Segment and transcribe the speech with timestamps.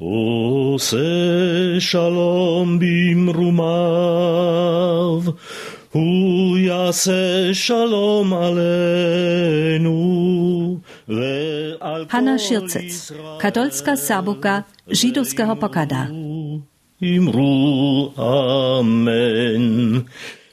[0.00, 0.97] עושה
[1.79, 3.61] שלום במרומיו,
[5.91, 10.01] הוא יעשה שלום עלינו.
[12.09, 16.07] Hanna Schircec, katolska serbuka żydowskiego pokada.
[17.01, 18.13] Imru,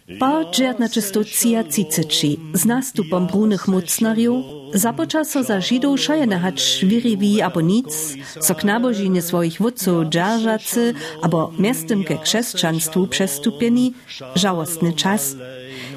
[0.09, 0.19] Amen.
[0.19, 8.17] Po 1933 z nastupom brúnych mocnarjów započa so za Židov šaje nehać šviriví abo nic,
[8.41, 13.95] so k nabožine svojich vodcov džaržacy abo miestem ke krzeszczanstwu przestupeni,
[14.35, 15.37] żałosny czas,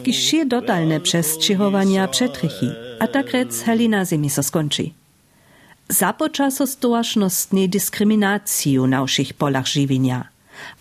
[0.04, 2.70] kiż się dotalne przestrziechowania przetrychi,
[3.00, 4.90] a tak rec Helena zemi so skończy.
[5.90, 10.28] Započa so stołacznostnej dyskryminaciju na všich polach żywienia,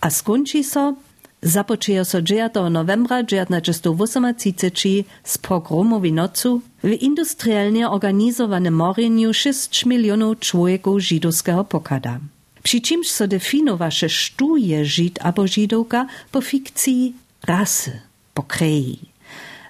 [0.00, 0.94] a skończy so
[1.42, 2.54] Započejo so 9.
[2.70, 12.18] novembra 1938 z pogromowi nocu w industrialnie organizowanym moreniu 6 milionów człowieków żydowskiego pokada.
[12.62, 17.14] Przy czymś so definowaše sztu je Żyd albo Żydowka po fikcji
[17.46, 18.00] rasy,
[18.34, 18.98] po kreji.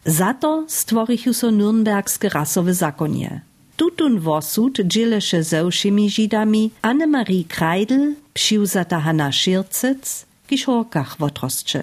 [0.04, 3.40] Za to stworichu so nürnbergskie rasowe zakonie.
[3.76, 5.70] Tutun wosud dziele się ze
[6.08, 11.82] Żydami Annemarie Kreidl, przyuzata Hanna Schircec, kišorkach wotrostče.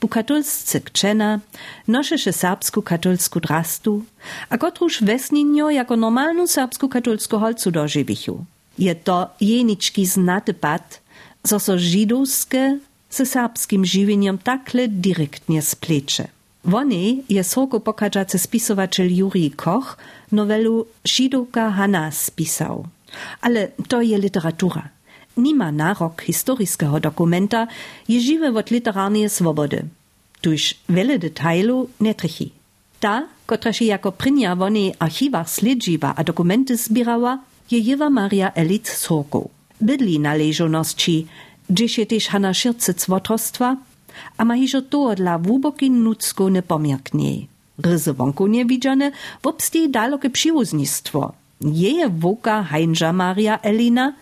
[0.00, 1.40] Bu katolsce kčena,
[1.86, 4.02] nošeše serbsku katolsku drastu,
[4.48, 8.44] a kotruž vesninjo jako normalnu serbsku katolsku holcu doživichu.
[8.78, 11.00] Je to jenički znate pat,
[11.44, 11.76] zo so
[13.10, 16.24] se serbskim živenjem takle direktnie spleče.
[16.64, 19.96] Wony je sroko pokażacy spisowaciel Juri Koch
[20.32, 22.86] nowelu Żidowka Hanna spisał.
[23.40, 24.88] Ale to je literatura
[25.40, 27.66] nima narok historiskiego dokumenta,
[28.08, 29.82] je żywe od literarnej swobody.
[30.40, 32.52] Tuż wiele detailu nie trchi.
[33.00, 33.26] Ta,
[33.72, 34.94] się jako prynia w onej
[35.46, 37.38] śledziła a dokumenty zbierała,
[37.70, 39.48] je Jewa Maria Elic Sorko.
[39.80, 41.26] Bydli należoności,
[41.70, 43.76] gdzie się też Hanna Szyrcyc wotrostwa,
[44.36, 47.46] a ma hižo to dla wuboki nudzko nepomierknie.
[47.78, 49.12] Ryzy wonku niewidziane,
[49.42, 51.32] wobstej dalokie przywoźnictwo.
[51.60, 54.12] Jeje woka Heinja Maria Elina–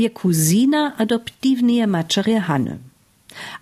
[0.00, 2.78] je kuzina adoptivneje mačerje Hanne.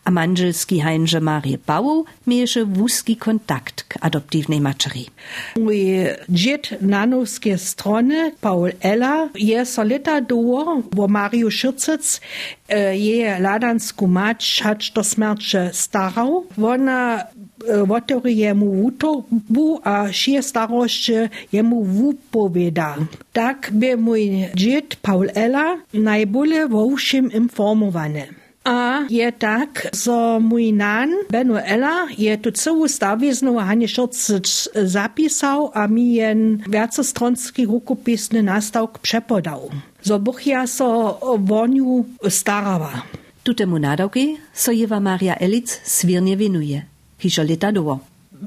[0.05, 5.09] A manželski heinže Marje Bauer mieše wuski kontakt k adoptivnej mačeri.
[5.61, 12.21] Mój dzied nanowskie strony, Paul Ella, je solita duo, wo Mario Schürzec
[12.69, 16.47] e, je ladansku mać, hać do smercze starał.
[16.57, 17.29] Wona
[17.69, 22.97] Wotory jemu wutobu a šie starošće jemu wupoveda.
[23.33, 28.29] Tak by mój dzied Paul Ella najbolje vo všem informovane.
[28.65, 35.71] A je tak, zo mój nan Benu Ella je tu całą stawizną Hanie Szorcyc zapisał,
[35.75, 39.71] a mi jen wiacostronski rukopisny nastawk przepodał.
[40.03, 43.03] Zo buchja so woniu starała.
[43.43, 46.98] Tutemu nadawki so Jewa Maria Elic swirnie winuje.
[47.73, 47.99] Doło.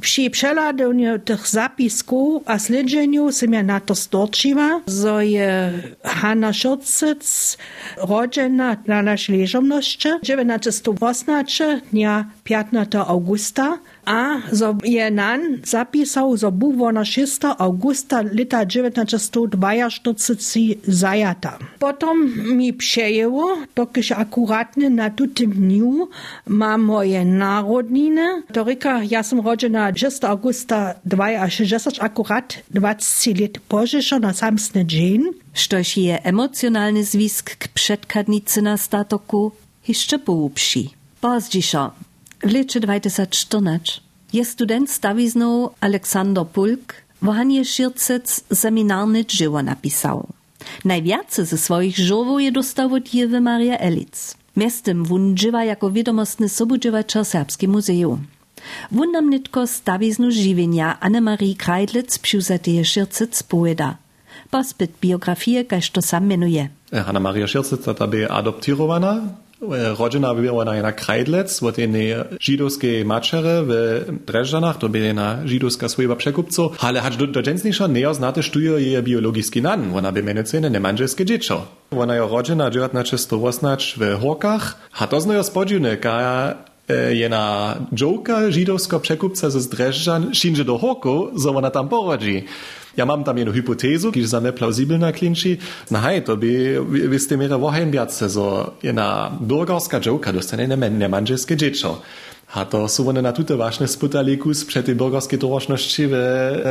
[0.01, 5.71] Przy przeladaniu tych zapisków a śledzeniu się mnie na to storczyła, że je
[6.03, 7.57] Hanna Szorcyc
[7.97, 16.91] rodzena na naszej leżomności 1918 dnia 15 augusta, a zo je nan zapisał, zo był
[16.91, 21.57] na 6 augusta lata 1942 zajata.
[21.79, 22.17] Potom
[22.57, 26.09] mi przejęło, dokiż akuratnie na tym dniu
[26.47, 28.43] mam moje narodniny.
[28.53, 30.95] To ryka, ja som rodzena 6 augusta
[31.49, 35.23] 62, akurat 20 lat pożyszo na samsny dzień.
[35.53, 39.51] Sztoż je emocjonalny zwisk k przedkadnicy na statoku
[39.87, 40.89] jeszcze połupsi.
[41.21, 41.91] Pozdziszo,
[42.43, 44.01] w lecie 2014
[44.33, 50.27] je student stawizną Aleksander Pulk w Szircec seminarne dzieło napisał.
[50.85, 54.35] Najwiace ze swoich żołów je dostał od Jewy Maria Elic.
[54.57, 58.19] Miestem wun dziewa jako wiadomostny sobudziewacza Serbskie Muzeum.
[58.91, 63.97] Wun nam nitko stawiznu żywienia Annemarie Kreidlitz przyuzateje Szircec powieda.
[64.51, 66.69] Pospyt biografię, każ to sam menuje.
[67.05, 69.21] Hanna Maria Szircec ta by adoptirowana
[69.99, 76.15] rodzina była na Kreidlec, od jednej żydowskiej maczery w Dreżdżanach, to była na żydowska swojba
[76.15, 80.61] przekupco, ale hacz do, do dżęsniejsza nie znate sztuje jej biologiski nan, ona by menece
[80.61, 81.67] nie manżelskie dziecko.
[81.91, 86.55] Ona jest rodzina 1918 w Horkach, a to znajo spodziwne, ka
[87.11, 92.43] jena dżołka żydowska przekupca ze Dreżdżan szynże do Horku, zo ona tam porodzi.
[92.97, 95.57] Ja mam tam jedną hipotezu, ki za mnie plausibelna klinči.
[95.91, 100.89] Na hej, to by, vy ste mera vohen viace, zo jedna burgorska džovka dostane ne,
[100.89, 102.01] ne manželske dziecko.
[102.53, 106.15] A to one na tute vážne sputali kus před tej burgorskej toročnosti v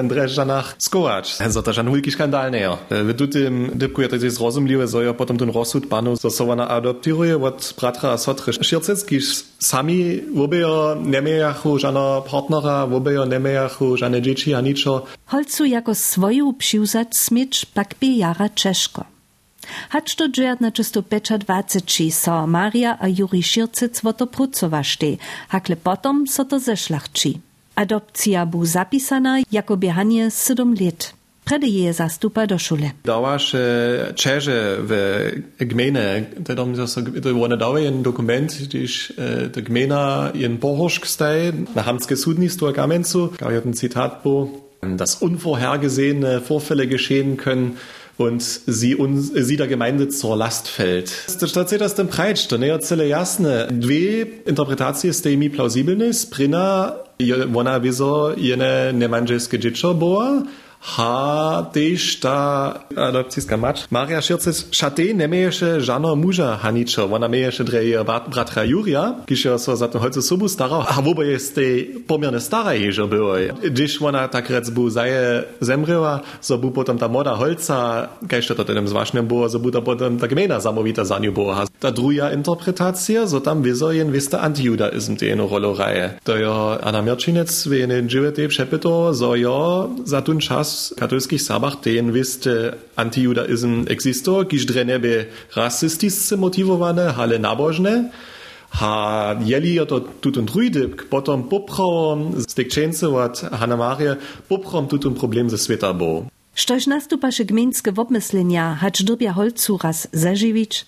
[0.05, 1.41] Drežďanach skovač.
[1.41, 2.61] Zo to žan hulky škandálne.
[2.91, 6.69] V tutym dybku je to zrozumliwe, zo jo potom ten rozsud panu, zo so ona
[6.69, 9.25] adoptiruje od bratra sotry Šircecki
[9.57, 15.09] sami wobejo nemejachu žana partnera, wobejo nemejachu žane dzieci a ničo.
[15.27, 18.07] Holcu jako swoju přiuzać smicz pak by
[18.55, 19.20] Czeszko.
[19.89, 25.19] Hacz to dżerdna czysto pecza dwaceči so Maria a Juri Šircec woto prucowaštej,
[25.49, 27.39] hakle potom so to zeszlachči.
[27.75, 31.15] Adopcja bu zapisana jako biehanie sedom let.
[31.45, 32.91] Predy je zastupa do szule.
[33.05, 33.57] Dawasz
[34.15, 34.93] Czerze w
[35.59, 39.13] gmine, to dom so to one dawe ein dokument, gdyż
[39.55, 44.51] de gmina in Bohoszk staj, na hamskie sudnictwo gamencu, gab ja ein Zitat bo,
[44.97, 47.77] dass unvorhergesehene Vorfälle geschehen können,
[48.21, 51.11] und sie, uns, sie der Gemeinde zur Last fällt.
[51.29, 53.69] Statt das dem Preitsch, dann ja cele jasne.
[53.71, 56.97] Dwie interpretacje z mi plausibilnis, prina,
[57.55, 60.43] ona wieso jene nemanżelskie dziecko była,
[60.81, 63.81] ha tež ta adopcijska mač.
[63.91, 69.77] Marija Šircec šate nemeješe žano muža haničo, ona meješe dreje bratra Jurija, kiž jo so
[69.77, 71.65] za to holce sobu stara, a wobo je ste
[72.09, 73.37] pomerne stara ježo było.
[73.63, 78.87] Když ona tak bu zaje zemrela, so bu potom ta moda holca, kajž to teda
[78.87, 81.55] zvašnem było, so bu to potom ta gmena samovita za nju było.
[81.79, 86.19] Ta druga interpretacija, so tam vizo jen viste antijudaizm te eno rolo raje.
[86.25, 91.77] To jo Anna Mirčinec v jene dživete přepito, so jo za tun nas katolskich Sabach
[91.83, 95.27] den wiste antijudaizm existo, kiż drenebe
[95.57, 98.11] rasistisce motivowane, hale nabożne,
[98.71, 104.17] ha jeli to tutun druidyk, potom poprawom z tekczęce od Hanna Maria,
[104.49, 106.27] poprawom tutun problem ze świata bo.
[106.55, 110.85] Štož nastupaše gminske obmyslenia, hacz dobia holcu raz zaživič,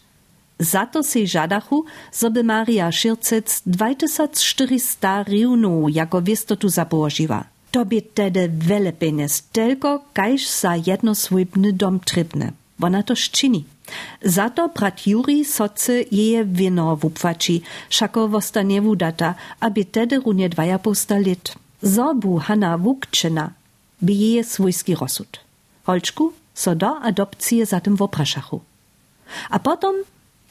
[0.58, 7.51] za to si žadachu, zoby Maria Šircec 2400 riunów jako wiestotu zaboživa.
[7.72, 12.52] To by tedy vele peněz, tylko kajž sa jednosvojbny dom trybne.
[12.76, 13.64] Ona to ščini.
[14.20, 21.16] Zato brat Juri soce jeje wino wupwači, šako vostanie wudata, aby tedy runie dwaja posta
[21.16, 21.56] lit.
[21.82, 23.50] Zobu Hanna Wukczyna
[24.02, 25.40] by jeje swójski rozsud.
[25.86, 28.60] Holczku so do adopcji zatem wopraszachu.
[29.50, 29.94] A potom,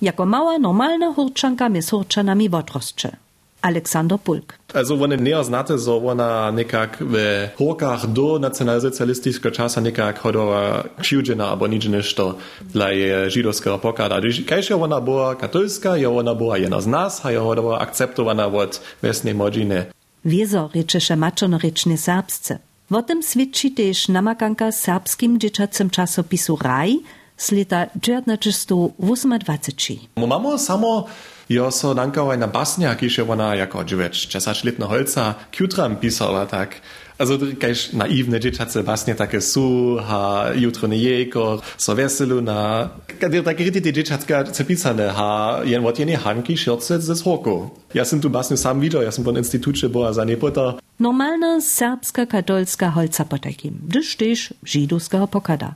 [0.01, 3.17] jako mała normalna hurczanka my z hurczanami wotrostcze.
[3.61, 4.53] Aleksander Pulk.
[4.73, 7.15] Also one näher znate, so ona nekak w
[7.57, 12.37] horkach do nacjonalsocjalistycznego czasa nekak hodova křivdžena, abo nič nešto
[12.73, 14.21] dla je židovského pokada.
[14.45, 18.47] Kajž je ona była katolska, je ona była jedna z nas, a je hodova akceptowana
[18.47, 19.91] od vesnej modžine.
[20.25, 22.59] Wieso rečeše mačonorečne serbsce.
[22.91, 26.99] O tym świadczy też namakanka serbskim dzieciacym czasopisu Raj
[27.41, 29.99] z lata 1928.
[30.27, 31.05] Mamo samo
[31.49, 36.81] jo so nankała na basnia, kiż je ona jako dziewięć, czesaczletna holca, kjutram pisała tak.
[37.17, 42.89] Also kajż naiwne dzieciace basnie takie su, ha jutro nie jeko, so weselu na...
[43.19, 47.69] Kadir takie ryty dzieciacka zapisane, ha jen wat jenie hanki szyrce ze zhoku.
[47.93, 50.73] Ja sam tu basnie sam widział, ja sam po instytucie była za niepota.
[50.99, 55.73] Normalna serbska katolska holca potakim, gdyż też żydowskiego pokada.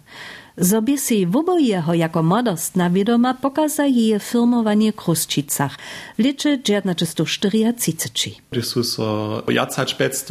[0.58, 5.78] Zobie si wobojeho jako modostna wiadoma pokaza jej firmowanie w Kruszczycach
[6.18, 8.36] w licze 1934.
[8.52, 10.30] Gdy są so jacać 500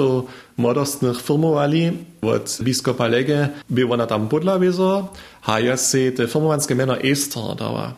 [0.56, 1.92] modostnych firmowali
[2.22, 5.08] od biskupa Lege, by ona tam podla wieso,
[5.46, 7.92] a ja si te firmowanskie miano Ester dała.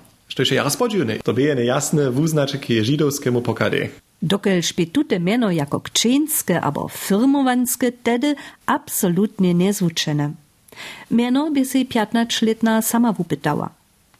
[0.50, 1.17] Je raz podzielne.
[1.25, 3.88] To by jasne wuznaczeki żydowskiemu pokady.
[4.23, 8.35] Dokel špetute meno jako kčenske abo firmovanske tedy
[8.66, 10.46] absolutnie nezvučene.
[11.11, 13.71] Miano by si 15-letna sama wypytała.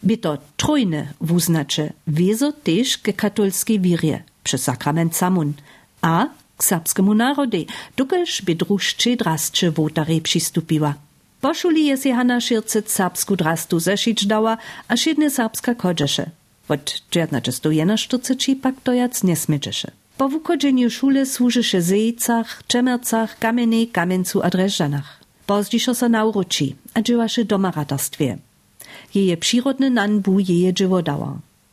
[0.02, 5.52] By to trojne wuznacze, wiezo też ke katolskiej wirje, przez sakrament samun,
[6.02, 7.64] a k serbskiemu narode,
[7.96, 10.94] dokelż by drużcze drastcze wotary przystupiła.
[11.40, 14.58] Poszuli je si Hanna Šircec serbsku drastu zeszyć dała,
[14.88, 16.30] a szedne serbska kodżesze.
[16.68, 19.90] Od 1941 pak to jac nie smydżesze.
[20.18, 24.50] Po wychodzeniu szule służysze zejcach, czemercach, kamenej, kamencu a.
[25.46, 28.38] Pozdźišo so nauruči a dživaše doma ratarstwie.
[29.14, 31.02] Jeje przyrodny nanbu jeje dživo.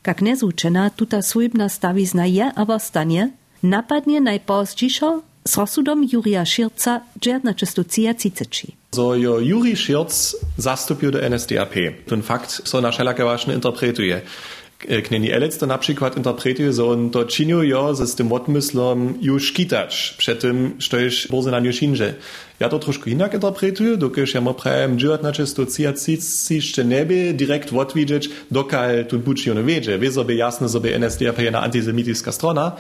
[0.01, 3.29] Kak nezučena tuta swójbna stawizna je abo stanie,
[3.63, 8.67] napadnie najpozdźišo z rozsudom Jurija Širca 1933.
[8.95, 11.73] So jo Juri Širc zastupił do NSDAP.
[12.09, 14.21] Ten fakt so na szelakewašne interpretuje.
[15.03, 19.51] Kneni Elec to na przykład interpretuje, że on to czynił jo z tym odmyslom już
[19.51, 22.13] kitać przed tym, że już bozy na niuszinże.
[22.59, 27.33] Ja to troszkę inak interpretuję, dokąd ja mo prajem dżuat na czysto ciacici jeszcze niebie
[27.33, 29.99] direkt odwidzieć, dokal tu buci on wiedzie.
[29.99, 32.71] Wie sobie jasno, sobie NSDAP je na antisemitiska strona.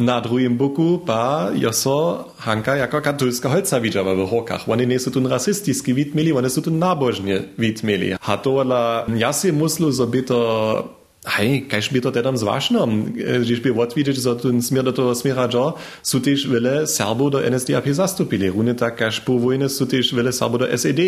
[0.00, 4.68] Na drugim boku pa jo so Hanka jako katolska holca widziała w rokach.
[4.68, 8.14] Oni nie są tu rasistiski wid mieli, oni są tu nabożnie wid mieli.
[8.26, 12.86] A to ala, ja si muslu, sobie to Hej, kaj špito te tam zvašno?
[13.18, 17.26] E, že bi odvideli za ten smer do toho smera, že so tež vele Serbo
[17.26, 18.46] der NSDAP zastupili.
[18.54, 21.02] Rune tak, kaj po vojne so tež vele Serbo der SED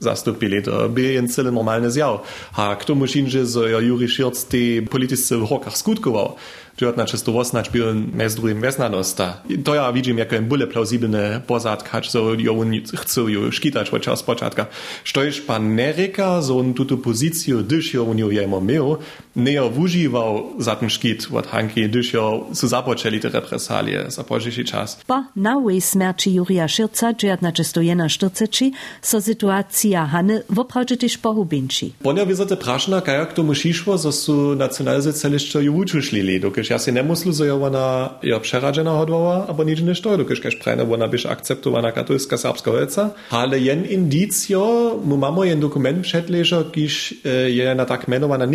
[0.00, 0.62] zastupili.
[0.62, 2.22] To by je cele normalne zjav.
[2.54, 6.38] A k tomu šin, že so jo Juri Širc te politice v rokah skutkoval.
[6.78, 9.42] 1908 byl mezi druhým vesnadosta.
[9.62, 14.02] To já vidím jako jen bude plausibilné pozadka, že jo on chce ju škytač od
[14.02, 14.68] čas počátka.
[15.04, 18.98] Štož pan nereka, so on tuto pozíciu, když jo on ju jemo měl,
[19.38, 24.22] ne jo vužival za ten škit od Hanki, dyš jo su započeli te represalije za
[24.22, 24.98] požiši čas.
[25.06, 31.92] Po nałej smерci Jurija Širca, džotna često jena štrceči, so situacija Hany woprawdzie też pohubinči.
[32.02, 37.32] Ponia wiedzate prašna, kajak tomu šišło, so su nacionalsociališćo ju vučušlili, dokiž ja si nemuslu,
[37.32, 41.92] że ona ja przerażena hodowała, albo nic nie stoi, dokiż kaž prajna, ona byś akceptowana
[41.92, 43.10] katolska serbska holca.
[43.30, 48.46] Ale jen indicjo, mu mamo jen dokument przedleżo, kiż e, je na tak menowana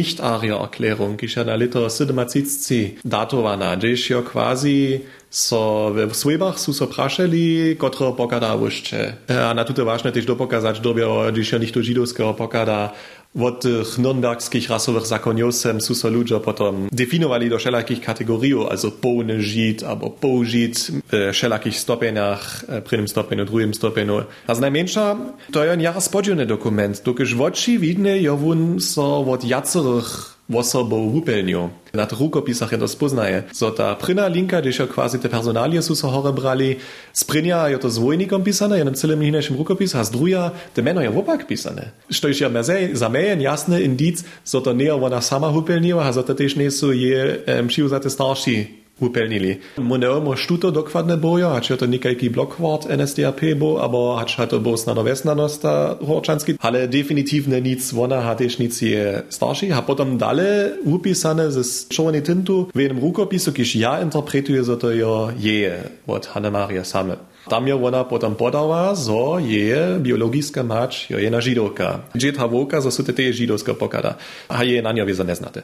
[0.79, 4.99] nicht-aria-erklärung, kiż je na lito 77 datowana, gdzieś jo quasi
[5.29, 9.13] so w Swebach su so prašeli, kotro pokada wušće.
[9.27, 12.93] A na tute važno tež dopokazać dobio, gdyż jo nicht do židovského pokada,
[13.33, 19.41] od tych nürnbergskich rasowych zakoniosem su so ludzie potom definowali do wszelakich kategorii, also pełny
[19.41, 24.23] Żyd albo pół Żyd w wszelakich stopeniach, prvnym stopniu, drugim stopniu.
[24.47, 25.17] A najmniejsza
[25.51, 31.69] to jest jara spodziewny dokument, dokąd w oczy widne jowun so od jacerych osobou wupelniu.
[31.93, 33.43] Na tych rukopisach je to spoznaje.
[33.53, 36.75] So ta pryna linka, gdyż jo quasi te personalie su so hore brali,
[37.13, 40.81] z prynia je to z wojnikom pisane, jednym celym innym rukopisu, a z druja te
[40.81, 41.91] meno je wopak pisane.
[42.09, 46.23] Što je mezej, za mejen jasny indic, so to nie ona sama wupelniła, a so
[46.23, 47.69] to też nie su je um,
[48.09, 49.57] starší upelnili.
[49.77, 54.77] Mo neomo štuto dokładne bojo, hacz to nikajki blokwart NSDAP bo, aber hacz to bo
[54.77, 60.77] snano vesnanosta horčanski, ale definitywne nic, ona ha też nic je starszy, a potom dale
[60.85, 66.25] upisane ze czerwony tintu w jednym rukopisu, kiż ja interpretuję, że to jo je od
[66.25, 67.15] Hanna Maria same.
[67.49, 71.99] Tam je ona potom podała, zo je biologiska mać, jo je na židovka.
[72.15, 74.15] Džet havoka, zo su te te židovska pokada.
[74.47, 75.61] A je na njo viza neznate.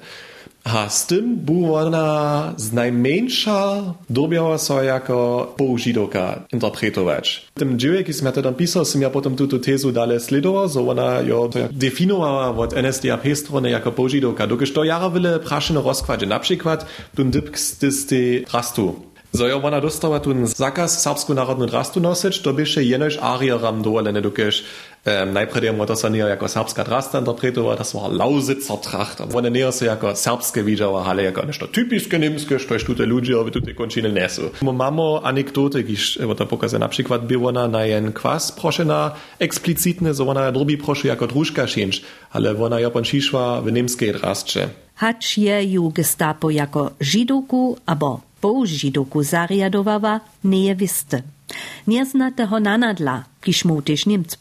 [0.64, 1.90] A z tym była
[2.74, 7.46] najmniejsza dobiała so jako použidovka interpretować.
[7.56, 10.90] W tym dzieje, kiedy ja tam pisał, som ja potom tuto tezu dalej sledował, że
[10.90, 14.48] ona ją definowała od NSDAP strony jako použidovka.
[14.48, 16.26] Dokiż to jara wiele praszene rozkładzie.
[16.26, 16.86] Na przykład,
[17.16, 19.10] tu dypk z tej rastu.
[19.36, 24.22] So ja ona dostała tu zakaz serbsku narodnu drastu nosić, to byše jenož arijeram dovolene,
[24.22, 24.64] dokiž
[25.06, 29.22] um, najprej je to sa nie jako serbska drasta interpretovala, to var Lausitzer tracht.
[29.34, 33.38] Ona nie se jako serbske widziała, ale jako nešto typiskie niemskie, što je štute ludzie,
[33.38, 34.52] ovi tu te končine nesu.
[34.62, 40.14] Mamo anekdote, kiž evo to pokazuje, na przykład by ona na jen kwas prošena eksplicitne,
[40.14, 42.02] so ona drugi prošu jako družka šinč,
[42.32, 44.68] ale ona Japan šišva v niemskiej drastče.
[44.96, 51.22] Hacz je ju gestapo jako židovku, abo použidoku zariadowawa, nie je wiste.
[51.88, 54.38] Nie znate ho nanadla, kiż mu też Niemc.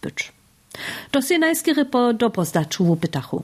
[1.11, 3.43] To się najskiery po dopozdaczu w pytachu.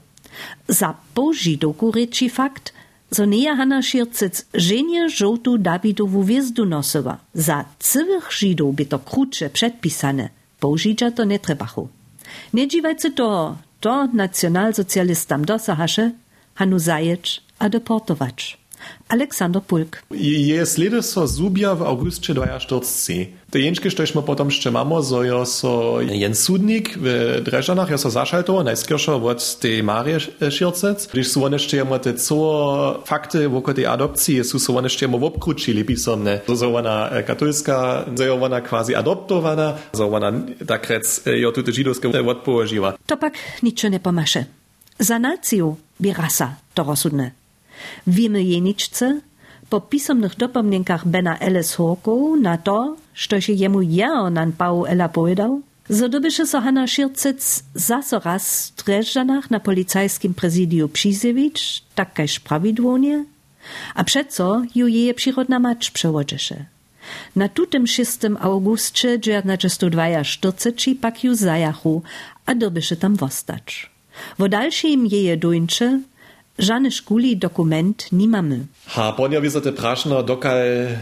[0.68, 2.72] Za použidoku reči fakt,
[3.10, 7.18] zo nie Hanna Šircec żenie żołtu Dawidowu wjezdu nosowa.
[7.34, 10.28] Za cywych Żydów by to krótsze przedpisane,
[10.60, 11.88] použidža to nie trebachu.
[12.54, 16.10] Nie dziwajcie to, to nacjonalsocjalistam dosahaše,
[16.54, 18.63] Hanu zajecz a deportować.
[19.08, 20.02] Aleksander Pulk.
[20.10, 23.26] Je sledy so zubia w augustie 2040.
[23.50, 27.98] Te jenčke, što smo potom jeszcze mamo, so jo so jen sudnik w Drežanach, jo
[27.98, 30.18] so zašaltoval, najskieršo od te Marije
[30.50, 35.04] Šircec, když su one jeszcze te co fakty woko tej adopcji, su so one jeszcze
[35.04, 36.40] jemo obkručili pisomne.
[36.56, 40.32] So ona katolska, so ona quasi adoptowana, so ona
[40.66, 42.92] tak rec jo tute židovske odpołožiła.
[43.06, 44.44] To pak ničo ne pomaše.
[44.98, 47.43] Za naciju bi rasa to rozsudne.
[48.06, 49.20] Wiemy jeniczce,
[49.70, 55.08] po pisomnych dopomnienkach Bena Ellis Horkow na to, što się jemu jeo nan pau Ela
[55.08, 63.24] powiedział, zodobysze so Hanna Szircec zaso raz w na policajskim prezydiu Pszizewicz, tak każ prawidłonie,
[63.94, 66.64] a przeco ju jeje przyrodna mać przełożysze.
[67.36, 72.02] Na tutem 6 augustie 1942 pak ju zajachu,
[72.46, 73.90] a dobysze tam wostać.
[74.38, 76.00] Wo dalszym jeje duńcze,
[76.58, 78.66] Żadnych szkuli dokument nie mamy.
[78.87, 80.56] Ha, ponia wizote praszno, dokal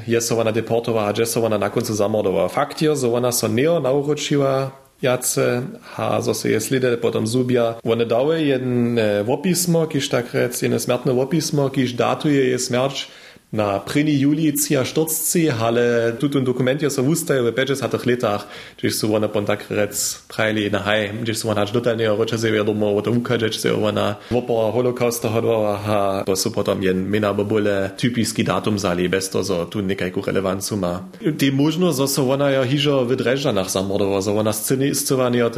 [0.09, 2.49] je sowana deportowa, a gdzie sowana na końcu zamordowa.
[2.49, 4.71] Fakt je, sowana so neo nauroczyła
[5.03, 7.75] jace, ha, so se je slide, potem zubia.
[7.85, 13.09] One dały jeden e, wopismo, kiż tak rec, jedno smiertne wopismo, kiż datuje je smierć
[13.53, 14.09] na 1.
[14.09, 19.45] juli 1940, ale tutun dokument je so wustaje w 50 letach, gdzieś so one pon
[19.45, 23.11] tak rec prajli na haj, gdzieś so one hacz dotalnie rocze se wiadomo, o to
[23.11, 28.79] ukadzeć se ona wopora holokausta hodowała, ha, bo so potom jen mina bobule typiski datum
[28.79, 31.03] zali, bez to, so tu nekajku relevancu ma.
[31.39, 35.57] Ti možno, so so ona ja hižo w Drežanach zamordowała, so ona sceny scowani od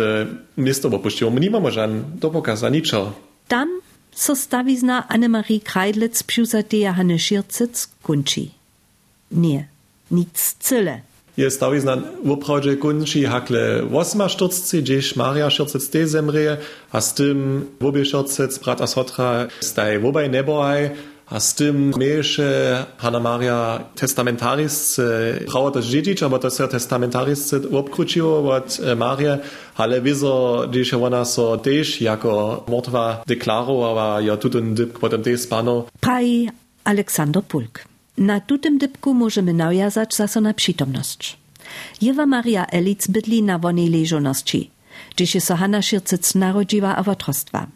[0.56, 1.30] misto opuściła.
[1.30, 3.12] My nie mamy żan do pokaza, niczo.
[3.48, 3.83] Tam
[4.14, 8.50] so stawizna Annemarie Kreidlitz psiusateja Hanne Schirzic kunči.
[9.30, 9.68] Nie,
[10.10, 11.00] nic cyle.
[11.36, 13.82] Je stawizna woprawdzie kunči hakle
[14.28, 16.56] 48, gdzieś Maria Schirzic te zemreje,
[16.92, 20.90] a z tym wobie Schirzic, brat a sotra, staj wobaj neboaj,
[21.26, 25.00] a z tym miejsze Hanna Maria testamentaris
[25.46, 29.38] prawo też dziedzic, aber to się testamentaris obkruciło od Maria,
[29.76, 35.84] ale wizo, gdzieś ona so też jako mordwa deklarowała, ja tutun dyb potem też spano.
[36.00, 36.50] Praji
[36.84, 37.84] Aleksander Pulk.
[38.18, 41.36] Na tutym dybku możemy nawiązać zaso na przytomność.
[42.02, 44.70] Jewa Maria Elic bydli na wonej leżoności,
[45.16, 47.66] gdzie się Hanna Schirzic narodziła a otrostwa.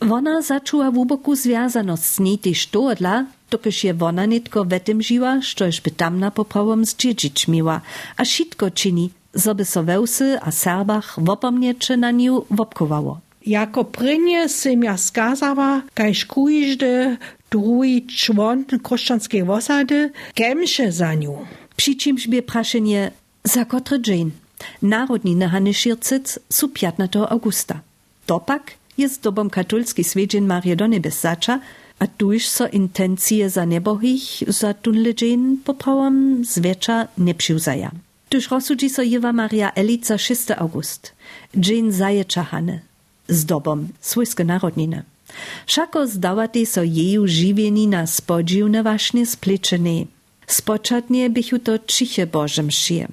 [0.00, 5.02] Wona začuła uboku związaność z niej też to odla, dokiż je wona nitko w tym
[5.02, 7.80] żyła, štož by tamna poprawom z dziedzic miła,
[8.16, 12.12] a wszystko czyni, zoby so wełsy a Serbach wopomniecze na
[12.50, 13.20] wopkowało.
[13.46, 17.16] Jako prynie sem ja skazała, kajż kujżdy
[17.50, 21.46] drugi człon koszczanskiej osady, kemsze za nią.
[21.76, 23.10] Przy czymś by praszenie,
[23.44, 24.30] za kotre dzień.
[24.82, 27.80] Narodniny Hany Schircic su 15 augusta.
[28.26, 31.60] Dopak jest dobom katolski swiedzień Maria do niebes zacza,
[31.98, 37.90] a tuż so intencje za nebohich za tunle dzień poprawom zwiecza nie.
[38.28, 41.12] Tuż rozsudzi so Jewa Maria Elica 6 august,
[41.54, 42.80] dzień zajecza Hany,
[43.28, 45.02] z dobom swojskie narodniny.
[45.66, 50.04] Szako zdawate so jeju żywienina spodziwne właśnie spleczene.
[50.46, 53.08] Spoczatnie bychu to ciche Bożem szyje.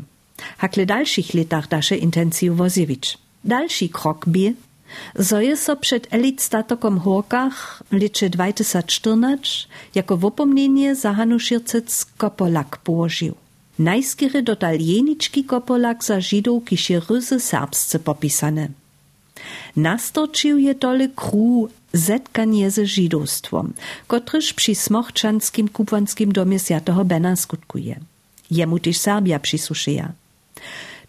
[0.58, 3.18] Hakle dalszych letach dasze intenciju Wozjewicz.
[3.44, 4.54] Dalszy krok bie,
[5.16, 12.06] zo je so przed elit statokom Horkach w licze 2014 jako wopomnienie za Hanu Šircec
[12.18, 13.36] kopolak położył.
[13.80, 18.68] Najskiery dotal jeniczki kopolak za Żydów, kiż je ryzy serbscy popisane.
[19.76, 23.74] Nastoczył je dole kru zetkanie ze żydowstwom,
[24.08, 28.00] kotryż przy smochczanskim kupwanskim domie Świętego Bena skutkuje.
[28.52, 30.12] Jemu też Serbia przysłuszyja.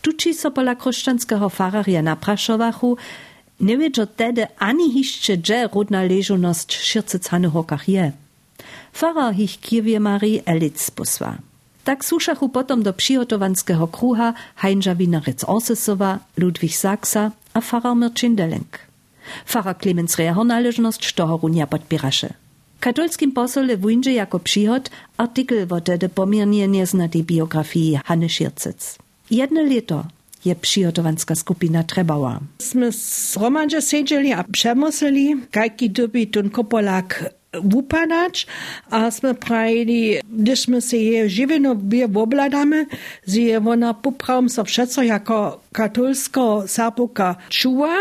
[0.02, 2.96] Tuči so pola kruščanského fararja naprašovachu,
[3.60, 8.12] nie wiedzo tedy ani hišće dže rodna šircec Hanehokach je.
[8.92, 11.38] Farar ich kiewie Marii Elic posła.
[11.84, 18.78] Tak suszachu potom do przygotowanskiego kruha Heinja Winarec Orsesowa, Ludwig Saksa a farar Mirczyn Delenk.
[19.46, 22.28] Farar Clemens Reher należność Sztohorunia podpierasze.
[22.80, 28.98] Katolskim posole wujnże jako przychod artykel wo tedy pomiernie nieznatej biografii Hanny Schircec.
[29.30, 30.04] Jedno leto
[30.44, 32.40] je przygotowanska skupina trebała.
[32.58, 38.46] Sme zromadže sedeli a přemysleli, kajki doby ten kopolak wupadać,
[38.92, 42.86] a sme prajili, když sme se je bie obladamy,
[43.24, 47.96] je ona poprawom so všetko jako katolsko serbuka čuva,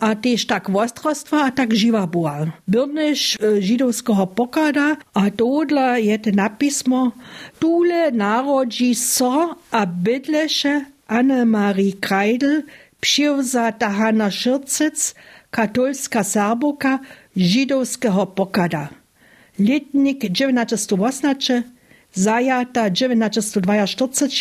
[0.00, 2.46] a też tak wostrostwa, a tak živa była.
[2.68, 7.12] Byrnyš e, židowskiego pokada, a dodla je te napismo,
[7.58, 12.62] tule narodzi so a bydleše Anne-Marie Kreidel,
[13.00, 15.14] przyjęta Hanna Szyrcyc,
[15.50, 16.98] katolska serbuka
[17.36, 18.88] żydowskiego pokada.
[19.58, 21.62] Letnik 1918,
[22.14, 24.38] zajata 1942,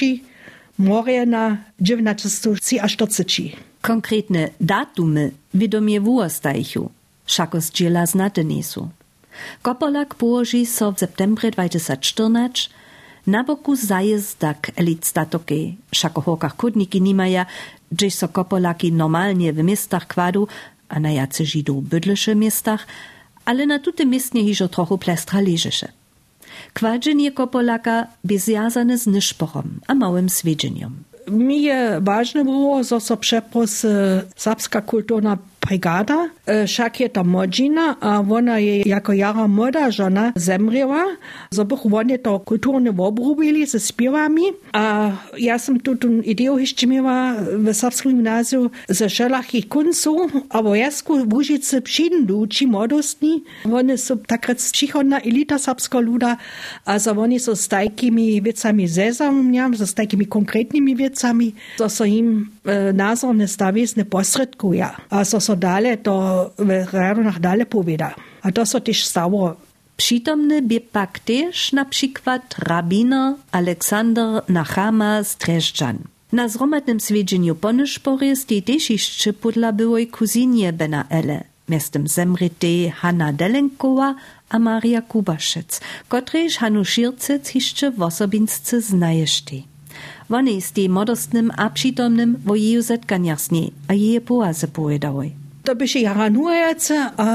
[0.77, 3.25] Morena 1943.
[3.82, 6.91] Konkretne datumy wiadomie włostajchu,
[7.25, 8.89] szako z dziela znate niesu.
[9.62, 12.76] Kopolak położy so w septembrze 2014
[13.27, 15.55] na boku zajezdak elit statoke,
[15.91, 17.45] szako hokach kudniki nimaja,
[17.91, 20.47] gdzieś so kopolaki normalnie w miastach kładu,
[20.89, 22.87] a na jacy żidów bydlesche miastach,
[23.45, 25.87] ale na tutym miestnie hiżo trochu plestra leżesze.
[26.73, 31.03] Kładzenie kopolaka by zjazane z nyszporom a małym swiedzieniem.
[31.27, 35.37] Mi je ważne było, że so przepos e, serbska kulturna
[35.67, 41.03] brigada, však je to modžina a ona je jako jara moda žena zemrela,
[41.51, 46.88] so bych oni to kulturne obrubili ze spiewami a ja som tu tu ideu ještě
[46.88, 53.43] miała w Sapskim gimnaziu ze wszelakich końców, a w Łużycy przyjdą ci młodostni.
[53.73, 56.38] Oni są taka przychodna elita sapska luda,
[56.86, 62.49] a za oni są z takimi wiecami zezamniam, z takimi konkretnymi wiecami, to są im
[62.65, 64.88] e, nazor stawić, nie posredkuje.
[65.10, 68.15] A so so dalej to w radonach dalej powieda.
[68.41, 69.55] A to so też stało
[69.97, 75.97] Przytomny by pak też na przykład rabiner Aleksander Nachama z Dreżdżan.
[76.31, 83.33] Na zromadnym swiedzeniu Ponyszpory stej też jeszcze podla byłej kuzynie Bena Ele, miastem zemrytej Hanna
[83.33, 84.15] Delenkowa
[84.49, 89.63] a Maria Kubaszec, kotreż Hanu Szircec jeszcze w osobinsce znajeszty.
[90.29, 93.39] Wony z tej modostnym a przytomnym wo jeju zetkaniach
[93.87, 95.46] a jeje połazy pojedały.
[95.67, 97.27] To by się jara nujace, a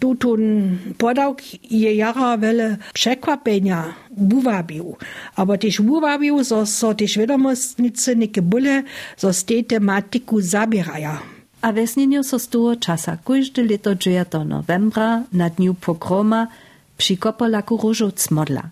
[0.00, 3.94] tu ten podałk je jara wiele przekłapenia
[4.38, 4.96] uwabił.
[5.36, 8.82] Aber też uwabił, że so też wiadomostnicy nie byle,
[9.22, 11.10] że z tej tematiku zabierają.
[11.62, 16.46] A wesnienio so z toho czasa każde leto dzieje do novembra na dniu pogroma
[16.96, 18.62] przy kopolaku Różoc modla.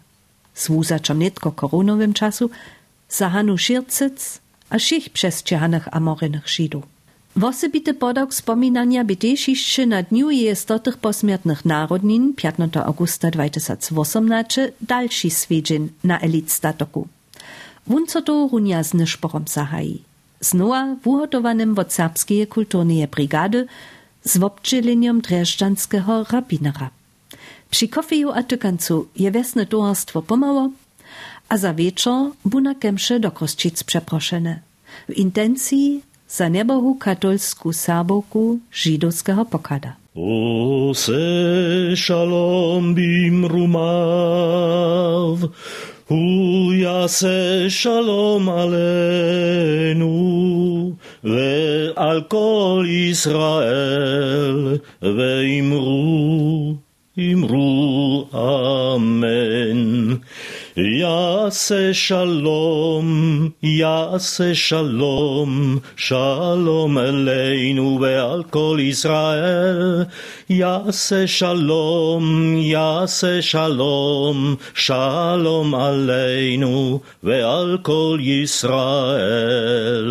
[0.54, 2.50] Zwuzaczom netko koronowym czasu
[3.08, 4.40] za Hanu Szircec
[4.70, 6.95] a všich přesčehanych amorenych Żydów.
[7.36, 15.30] Wosebity podok wspominania by też jeszcze na dniu jestotych posmiertnych narodnin 15 augusta 2018 dalszy
[15.30, 17.08] swiedzin na elit statoku.
[17.86, 20.02] Wun co to runia z nyszporom sahaji.
[20.40, 23.66] Znowa wuhotowanym od serbskiej kulturnej brigady
[24.24, 26.90] z obdzieleniom dreżdżanskiego rabinera.
[27.70, 30.70] Przy kofeju a tykancu je wiesne towarstwo pomało,
[31.48, 34.60] a za wieczor bu na kemsze do Kościc przeproszene.
[35.08, 39.96] W intencji za nebohu katolsku serbowku żydowskiego pokada.
[40.14, 45.38] O se shalom bim rumav,
[46.08, 50.16] hu ja se shalom alenu,
[51.22, 56.78] ve al kol Israel, ve imru,
[57.16, 59.55] imru, amen.
[60.76, 63.06] יעשה שלום,
[63.62, 70.04] יעשה שלום, שלום אלינו ועל כל ישראל.
[70.50, 80.06] יעשה שלום, יעשה שלום, שלום עלינו ועל כל ישראל.